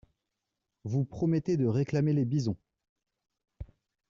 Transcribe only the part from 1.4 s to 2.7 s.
de réclamer les bisons.